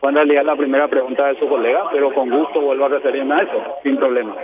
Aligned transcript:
Fue 0.00 0.08
en 0.08 0.16
realidad 0.16 0.44
la 0.44 0.56
primera 0.56 0.88
pregunta 0.88 1.26
de 1.26 1.38
su 1.38 1.46
colega, 1.46 1.84
pero 1.92 2.12
con 2.14 2.30
gusto 2.30 2.60
vuelvo 2.60 2.86
a 2.86 2.88
referirme 2.88 3.34
a 3.34 3.42
eso, 3.42 3.62
sin 3.82 3.98
problema. 3.98 4.34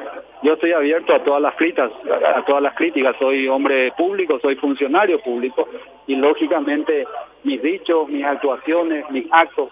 Yo 0.42 0.52
estoy 0.52 0.72
abierto 0.72 1.14
a 1.14 1.24
todas 1.24 1.40
las 1.40 1.54
críticas, 1.54 1.90
a 2.34 2.44
todas 2.44 2.62
las 2.62 2.74
críticas. 2.74 3.16
Soy 3.18 3.48
hombre 3.48 3.90
público, 3.96 4.38
soy 4.40 4.56
funcionario 4.56 5.18
público 5.20 5.66
y 6.06 6.16
lógicamente 6.16 7.06
mis 7.42 7.62
dichos, 7.62 8.06
mis 8.08 8.24
actuaciones, 8.24 9.10
mis 9.10 9.26
actos 9.32 9.70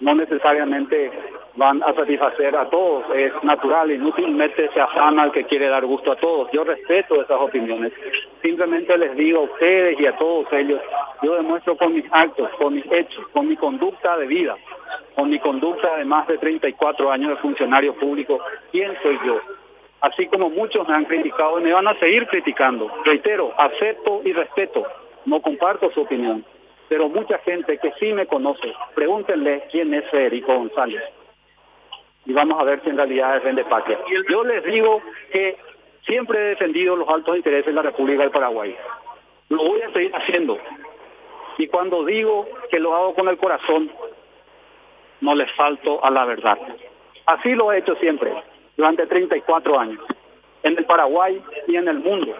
no 0.00 0.14
necesariamente 0.14 1.10
van 1.56 1.82
a 1.82 1.92
satisfacer 1.92 2.54
a 2.56 2.70
todos, 2.70 3.04
es 3.16 3.32
natural, 3.42 3.90
inútilmente 3.90 4.70
se 4.72 4.80
afana 4.80 5.24
al 5.24 5.32
que 5.32 5.44
quiere 5.44 5.66
dar 5.68 5.84
gusto 5.84 6.12
a 6.12 6.16
todos. 6.16 6.48
Yo 6.52 6.62
respeto 6.62 7.20
esas 7.20 7.40
opiniones. 7.40 7.92
Simplemente 8.40 8.96
les 8.96 9.16
digo 9.16 9.40
a 9.40 9.42
ustedes 9.42 9.98
y 10.00 10.06
a 10.06 10.16
todos 10.16 10.46
ellos, 10.52 10.80
yo 11.22 11.34
demuestro 11.34 11.76
con 11.76 11.94
mis 11.94 12.04
actos, 12.12 12.48
con 12.58 12.74
mis 12.74 12.86
hechos, 12.92 13.26
con 13.32 13.48
mi 13.48 13.56
conducta 13.56 14.16
de 14.16 14.26
vida, 14.26 14.56
con 15.18 15.30
mi 15.30 15.40
conducta 15.40 15.96
de 15.96 16.04
más 16.04 16.28
de 16.28 16.38
34 16.38 17.10
años 17.10 17.30
de 17.30 17.36
funcionario 17.38 17.92
público, 17.94 18.38
quién 18.70 18.96
soy 19.02 19.18
yo. 19.26 19.40
Así 20.00 20.26
como 20.28 20.48
muchos 20.48 20.86
me 20.86 20.94
han 20.94 21.06
criticado 21.06 21.58
y 21.58 21.64
me 21.64 21.72
van 21.72 21.88
a 21.88 21.98
seguir 21.98 22.28
criticando. 22.28 22.88
Reitero, 23.04 23.52
acepto 23.58 24.22
y 24.24 24.32
respeto, 24.32 24.86
no 25.26 25.42
comparto 25.42 25.90
su 25.90 26.02
opinión 26.02 26.44
pero 26.88 27.08
mucha 27.08 27.38
gente 27.40 27.78
que 27.78 27.92
sí 28.00 28.12
me 28.12 28.26
conoce, 28.26 28.72
pregúntenle 28.94 29.64
quién 29.70 29.92
es 29.92 30.08
Federico 30.10 30.54
González. 30.54 31.02
Y 32.24 32.32
vamos 32.32 32.58
a 32.58 32.64
ver 32.64 32.82
si 32.82 32.90
en 32.90 32.96
realidad 32.96 33.36
es 33.46 33.56
de 33.56 33.64
patria. 33.64 33.98
Yo 34.30 34.44
les 34.44 34.64
digo 34.64 35.02
que 35.30 35.56
siempre 36.06 36.38
he 36.38 36.48
defendido 36.50 36.96
los 36.96 37.08
altos 37.08 37.36
intereses 37.36 37.66
de 37.66 37.72
la 37.72 37.82
República 37.82 38.22
del 38.22 38.30
Paraguay. 38.30 38.74
Lo 39.50 39.58
voy 39.58 39.82
a 39.82 39.92
seguir 39.92 40.14
haciendo. 40.14 40.58
Y 41.58 41.66
cuando 41.66 42.04
digo 42.04 42.48
que 42.70 42.78
lo 42.78 42.94
hago 42.94 43.14
con 43.14 43.28
el 43.28 43.36
corazón, 43.36 43.90
no 45.20 45.34
les 45.34 45.50
falto 45.52 46.04
a 46.04 46.10
la 46.10 46.24
verdad. 46.24 46.58
Así 47.26 47.54
lo 47.54 47.72
he 47.72 47.78
hecho 47.78 47.94
siempre, 47.96 48.32
durante 48.76 49.06
34 49.06 49.78
años, 49.78 50.02
en 50.62 50.78
el 50.78 50.84
Paraguay 50.84 51.42
y 51.66 51.76
en 51.76 51.88
el 51.88 51.98
mundo. 51.98 52.34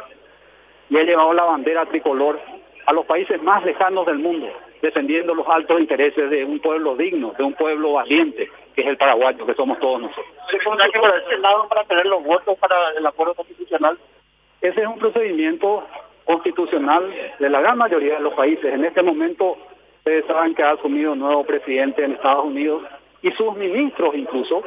Y 0.90 0.96
he 0.96 1.04
llevado 1.04 1.32
la 1.32 1.44
bandera 1.44 1.84
tricolor 1.86 2.40
a 2.86 2.92
los 2.92 3.04
países 3.04 3.42
más 3.42 3.64
lejanos 3.64 4.06
del 4.06 4.18
mundo, 4.18 4.48
defendiendo 4.80 5.34
los 5.34 5.46
altos 5.48 5.78
intereses 5.80 6.30
de 6.30 6.44
un 6.44 6.58
pueblo 6.60 6.96
digno, 6.96 7.34
de 7.36 7.44
un 7.44 7.52
pueblo 7.52 7.94
valiente, 7.94 8.50
que 8.74 8.80
es 8.80 8.86
el 8.86 8.96
paraguayo, 8.96 9.44
que 9.44 9.54
somos 9.54 9.78
todos 9.78 10.00
nosotros. 10.00 10.26
¿Se 10.50 10.58
que 10.58 10.98
por 10.98 11.14
ese 11.14 11.38
lado 11.38 11.68
para 11.68 11.84
tener 11.84 12.06
los 12.06 12.24
votos 12.24 12.56
para 12.58 12.76
el 12.96 13.04
acuerdo 13.04 13.34
constitucional? 13.34 13.98
Ese 14.62 14.80
es 14.80 14.86
un 14.86 14.98
procedimiento 14.98 15.84
constitucional 16.24 17.14
de 17.38 17.50
la 17.50 17.60
gran 17.60 17.78
mayoría 17.78 18.14
de 18.14 18.20
los 18.20 18.34
países. 18.34 18.72
En 18.72 18.84
este 18.84 19.02
momento, 19.02 19.56
ustedes 20.08 20.26
saben 20.26 20.54
que 20.54 20.62
ha 20.62 20.70
asumido 20.70 21.12
un 21.12 21.18
nuevo 21.18 21.44
presidente 21.44 22.02
en 22.02 22.12
Estados 22.12 22.46
Unidos 22.46 22.82
y 23.20 23.30
sus 23.32 23.54
ministros 23.56 24.14
incluso 24.14 24.62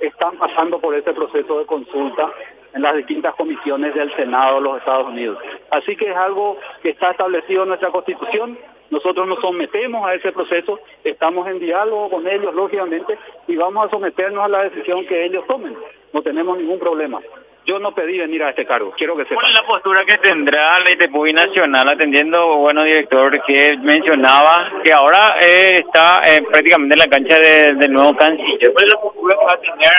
están 0.00 0.38
pasando 0.38 0.78
por 0.78 0.94
ese 0.94 1.12
proceso 1.12 1.58
de 1.58 1.66
consulta 1.66 2.30
en 2.74 2.82
las 2.82 2.94
distintas 2.94 3.34
comisiones 3.34 3.92
del 3.92 4.14
Senado 4.14 4.56
de 4.56 4.60
los 4.60 4.78
Estados 4.78 5.08
Unidos. 5.08 5.38
Así 5.70 5.96
que 5.96 6.10
es 6.10 6.16
algo 6.16 6.56
que 6.80 6.90
está 6.90 7.10
establecido 7.10 7.64
en 7.64 7.70
nuestra 7.70 7.90
Constitución. 7.90 8.56
Nosotros 8.90 9.26
nos 9.26 9.40
sometemos 9.40 10.06
a 10.06 10.14
ese 10.14 10.30
proceso, 10.30 10.78
estamos 11.02 11.48
en 11.48 11.58
diálogo 11.58 12.10
con 12.10 12.28
ellos, 12.28 12.54
lógicamente, 12.54 13.18
y 13.48 13.56
vamos 13.56 13.86
a 13.86 13.90
someternos 13.90 14.44
a 14.44 14.48
la 14.48 14.62
decisión 14.64 15.04
que 15.06 15.24
ellos 15.24 15.44
tomen. 15.48 15.76
No 16.12 16.22
tenemos 16.22 16.56
ningún 16.56 16.78
problema. 16.78 17.20
Yo 17.66 17.78
no 17.78 17.94
pedí 17.94 18.18
venir 18.18 18.42
a 18.42 18.50
este 18.50 18.66
cargo, 18.66 18.92
quiero 18.96 19.16
que 19.16 19.22
sepan. 19.24 19.38
¿Cuál 19.38 19.52
es 19.52 19.60
la 19.60 19.66
postura 19.66 20.04
que 20.04 20.18
tendrá 20.18 20.78
la 20.80 20.90
ITPUI 20.92 21.32
Nacional 21.32 21.88
atendiendo, 21.88 22.58
bueno, 22.58 22.84
director, 22.84 23.42
que 23.44 23.78
mencionaba 23.78 24.70
que 24.84 24.92
ahora 24.92 25.36
eh, 25.40 25.78
está 25.78 26.20
eh, 26.26 26.42
prácticamente 26.42 26.94
en 26.94 26.98
la 26.98 27.06
cancha 27.06 27.38
del 27.38 27.92
nuevo 27.92 28.14
canciller? 28.16 28.72
¿Cuál 28.72 28.86
es 28.86 28.94
la 28.94 29.00
postura 29.00 29.36
que 29.38 29.44
va 29.44 29.52
a 29.52 29.60
tener 29.60 29.92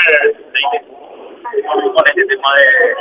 la 0.54 0.80
ITPUI? 0.80 0.96
Este 2.16 2.36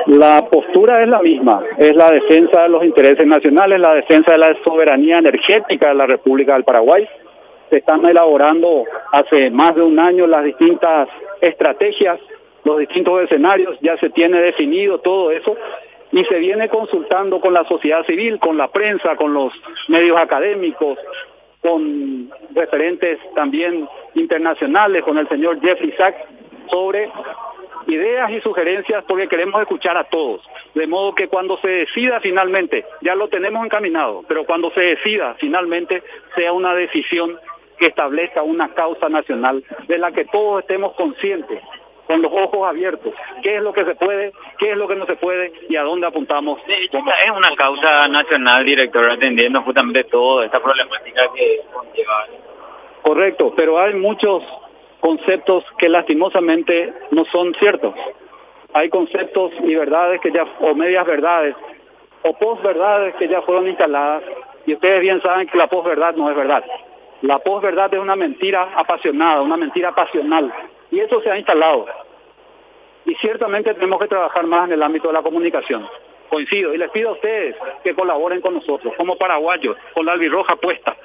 la 0.06 0.46
postura 0.48 1.02
es 1.02 1.08
la 1.08 1.20
misma, 1.20 1.62
es 1.78 1.94
la 1.94 2.10
defensa 2.10 2.62
de 2.62 2.68
los 2.68 2.84
intereses 2.84 3.26
nacionales, 3.26 3.80
la 3.80 3.94
defensa 3.94 4.32
de 4.32 4.38
la 4.38 4.56
soberanía 4.64 5.18
energética 5.18 5.88
de 5.88 5.94
la 5.94 6.06
República 6.06 6.54
del 6.54 6.64
Paraguay. 6.64 7.06
Se 7.70 7.78
están 7.78 8.04
elaborando 8.04 8.84
hace 9.12 9.50
más 9.50 9.74
de 9.74 9.82
un 9.82 9.98
año 9.98 10.26
las 10.26 10.44
distintas 10.44 11.08
estrategias, 11.40 12.20
los 12.64 12.78
distintos 12.78 13.22
escenarios, 13.22 13.78
ya 13.80 13.96
se 13.98 14.10
tiene 14.10 14.40
definido 14.40 14.98
todo 14.98 15.30
eso 15.30 15.56
y 16.12 16.24
se 16.24 16.38
viene 16.38 16.68
consultando 16.68 17.40
con 17.40 17.54
la 17.54 17.64
sociedad 17.64 18.04
civil, 18.06 18.38
con 18.38 18.56
la 18.56 18.68
prensa, 18.68 19.16
con 19.16 19.34
los 19.34 19.52
medios 19.88 20.16
académicos, 20.16 20.98
con 21.60 22.30
referentes 22.54 23.18
también 23.34 23.88
internacionales, 24.14 25.02
con 25.02 25.18
el 25.18 25.28
señor 25.28 25.60
Jeffrey 25.60 25.92
Sachs, 25.92 26.18
sobre 26.70 27.10
ideas 27.86 28.30
y 28.30 28.40
sugerencias 28.40 29.04
porque 29.06 29.28
queremos 29.28 29.60
escuchar 29.60 29.96
a 29.96 30.04
todos. 30.04 30.40
De 30.74 30.86
modo 30.86 31.14
que 31.14 31.28
cuando 31.28 31.58
se 31.58 31.68
decida 31.68 32.20
finalmente, 32.20 32.84
ya 33.02 33.14
lo 33.14 33.28
tenemos 33.28 33.64
encaminado, 33.64 34.24
pero 34.28 34.44
cuando 34.44 34.70
se 34.70 34.80
decida 34.80 35.34
finalmente 35.38 36.02
sea 36.34 36.52
una 36.52 36.74
decisión 36.74 37.38
que 37.78 37.86
establezca 37.86 38.42
una 38.42 38.72
causa 38.74 39.08
nacional 39.08 39.64
de 39.88 39.98
la 39.98 40.12
que 40.12 40.24
todos 40.26 40.60
estemos 40.60 40.94
conscientes, 40.94 41.60
con 42.06 42.20
los 42.20 42.30
ojos 42.32 42.68
abiertos, 42.68 43.14
qué 43.42 43.56
es 43.56 43.62
lo 43.62 43.72
que 43.72 43.84
se 43.84 43.94
puede, 43.94 44.32
qué 44.58 44.72
es 44.72 44.76
lo 44.76 44.86
que 44.86 44.96
no 44.96 45.06
se 45.06 45.16
puede 45.16 45.52
y 45.68 45.76
a 45.76 45.82
dónde 45.82 46.06
apuntamos. 46.06 46.60
es 46.68 46.90
una 46.92 47.56
causa 47.56 48.08
nacional, 48.08 48.64
director, 48.64 49.10
atendiendo 49.10 49.62
justamente 49.62 50.04
toda 50.04 50.44
esta 50.44 50.60
problemática 50.60 51.22
que 51.34 51.60
conlleva. 51.72 52.26
Correcto, 53.02 53.52
pero 53.56 53.78
hay 53.78 53.94
muchos 53.94 54.42
conceptos 55.00 55.64
que 55.78 55.88
lastimosamente 55.88 56.92
no 57.10 57.24
son 57.26 57.54
ciertos. 57.54 57.94
Hay 58.72 58.88
conceptos 58.88 59.52
y 59.62 59.74
verdades 59.74 60.20
que 60.20 60.32
ya, 60.32 60.44
o 60.60 60.74
medias 60.74 61.06
verdades, 61.06 61.54
o 62.22 62.32
posverdades 62.38 63.14
que 63.16 63.28
ya 63.28 63.42
fueron 63.42 63.68
instaladas, 63.68 64.24
y 64.66 64.74
ustedes 64.74 65.00
bien 65.00 65.20
saben 65.22 65.46
que 65.46 65.58
la 65.58 65.68
posverdad 65.68 66.14
no 66.16 66.30
es 66.30 66.36
verdad. 66.36 66.64
La 67.22 67.38
posverdad 67.38 67.92
es 67.92 68.00
una 68.00 68.16
mentira 68.16 68.70
apasionada, 68.74 69.42
una 69.42 69.56
mentira 69.56 69.94
pasional, 69.94 70.52
y 70.94 71.00
eso 71.00 71.20
se 71.20 71.30
ha 71.30 71.36
instalado. 71.36 71.86
Y 73.04 73.14
ciertamente 73.16 73.74
tenemos 73.74 74.00
que 74.00 74.08
trabajar 74.08 74.46
más 74.46 74.66
en 74.68 74.74
el 74.74 74.82
ámbito 74.82 75.08
de 75.08 75.14
la 75.14 75.22
comunicación. 75.22 75.86
Coincido, 76.30 76.72
y 76.72 76.78
les 76.78 76.90
pido 76.90 77.10
a 77.10 77.12
ustedes 77.12 77.54
que 77.82 77.94
colaboren 77.94 78.40
con 78.40 78.54
nosotros, 78.54 78.94
como 78.96 79.16
paraguayos, 79.16 79.76
con 79.92 80.06
la 80.06 80.12
albirroja 80.12 80.56
puesta, 80.56 80.96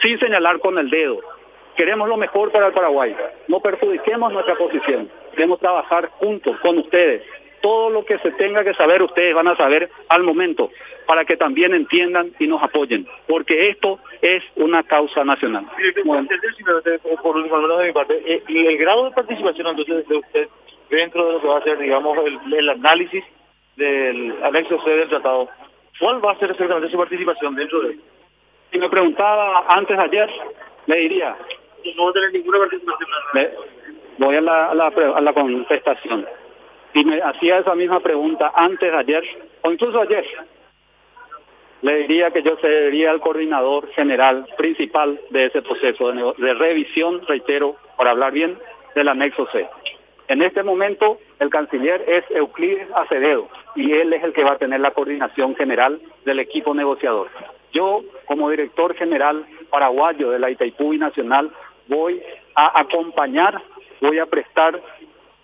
sin 0.00 0.18
señalar 0.18 0.58
con 0.60 0.78
el 0.78 0.90
dedo, 0.90 1.20
Queremos 1.76 2.06
lo 2.08 2.16
mejor 2.16 2.52
para 2.52 2.66
el 2.66 2.72
Paraguay. 2.72 3.16
No 3.48 3.60
perjudiquemos 3.60 4.32
nuestra 4.32 4.54
posición. 4.56 5.10
Queremos 5.30 5.58
trabajar 5.58 6.08
juntos 6.18 6.58
con 6.60 6.78
ustedes. 6.78 7.22
Todo 7.62 7.90
lo 7.90 8.04
que 8.04 8.18
se 8.18 8.32
tenga 8.32 8.64
que 8.64 8.74
saber 8.74 9.02
ustedes 9.02 9.34
van 9.34 9.48
a 9.48 9.56
saber 9.56 9.88
al 10.08 10.22
momento 10.22 10.70
para 11.06 11.24
que 11.24 11.36
también 11.36 11.74
entiendan 11.74 12.32
y 12.38 12.46
nos 12.46 12.62
apoyen, 12.62 13.06
porque 13.26 13.70
esto 13.70 13.98
es 14.20 14.42
una 14.56 14.82
causa 14.82 15.24
nacional. 15.24 15.66
Y 18.48 18.66
el 18.66 18.78
grado 18.78 19.04
de 19.04 19.10
participación 19.12 19.66
entonces 19.68 20.08
de 20.08 20.16
usted 20.16 20.48
dentro 20.90 21.26
de 21.26 21.32
lo 21.32 21.40
que 21.40 21.48
va 21.48 21.58
a 21.58 21.62
ser, 21.62 21.78
digamos, 21.78 22.18
el, 22.18 22.54
el 22.54 22.68
análisis 22.68 23.24
del 23.76 24.34
anexo 24.42 24.80
C 24.82 24.90
del 24.90 25.08
tratado, 25.08 25.48
¿cuál 25.98 26.24
va 26.24 26.32
a 26.32 26.38
ser 26.38 26.50
exactamente 26.50 26.90
su 26.90 26.98
participación 26.98 27.54
dentro 27.54 27.80
de 27.80 27.92
él? 27.92 28.00
Si 28.70 28.78
me 28.78 28.88
preguntaba 28.88 29.66
antes 29.68 29.98
ayer, 29.98 30.30
le 30.86 30.96
diría, 30.96 31.36
no 31.96 32.12
tener 32.12 32.32
ninguna 32.32 32.58
participación. 32.58 33.08
voy 34.18 34.36
a 34.36 34.40
la, 34.40 34.70
a 34.70 34.74
la, 34.74 34.86
a 34.86 35.20
la 35.20 35.32
contestación. 35.32 36.26
Si 36.92 37.04
me 37.04 37.20
hacía 37.22 37.58
esa 37.58 37.74
misma 37.74 38.00
pregunta 38.00 38.52
antes 38.54 38.92
ayer, 38.92 39.24
o 39.62 39.72
incluso 39.72 40.00
ayer, 40.00 40.26
le 41.82 41.96
diría 41.98 42.30
que 42.30 42.42
yo 42.42 42.56
sería 42.58 43.10
el 43.10 43.20
coordinador 43.20 43.88
general 43.92 44.46
principal 44.56 45.20
de 45.30 45.46
ese 45.46 45.62
proceso 45.62 46.12
de, 46.12 46.32
de, 46.38 46.54
revisión, 46.54 47.26
reitero, 47.26 47.76
para 47.96 48.10
hablar 48.12 48.32
bien, 48.32 48.56
del 48.94 49.08
anexo 49.08 49.46
C. 49.50 49.66
En 50.28 50.42
este 50.42 50.62
momento 50.62 51.18
el 51.40 51.50
canciller 51.50 52.04
es 52.06 52.24
Euclides 52.30 52.88
Acevedo 52.94 53.48
y 53.74 53.92
él 53.92 54.12
es 54.12 54.22
el 54.22 54.32
que 54.32 54.44
va 54.44 54.52
a 54.52 54.58
tener 54.58 54.80
la 54.80 54.92
coordinación 54.92 55.56
general 55.56 56.00
del 56.24 56.38
equipo 56.38 56.74
negociador. 56.74 57.28
Yo, 57.72 58.02
como 58.26 58.50
director 58.50 58.94
general 58.94 59.44
paraguayo 59.70 60.30
de 60.30 60.38
la 60.38 60.50
Itaipú 60.50 60.92
Nacional, 60.94 61.50
voy 61.88 62.22
a 62.54 62.80
acompañar, 62.80 63.60
voy 64.00 64.18
a 64.18 64.26
prestar 64.26 64.80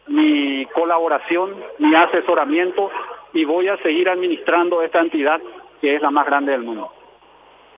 mi 0.09 0.67
colaboración, 0.67 1.55
mi 1.79 1.95
asesoramiento 1.95 2.91
y 3.33 3.45
voy 3.45 3.69
a 3.69 3.77
seguir 3.79 4.09
administrando 4.09 4.83
esta 4.83 5.01
entidad 5.01 5.41
que 5.81 5.97
es 5.97 6.03
la 6.03 6.11
más 6.11 6.27
grande 6.27 6.53
del 6.53 6.63
mundo. 6.63 6.91